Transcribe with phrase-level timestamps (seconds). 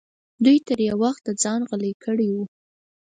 [0.43, 2.35] دوی تر یو وخته ځان غلی کړی و.